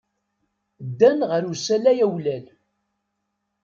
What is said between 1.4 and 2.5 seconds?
usalay awlal.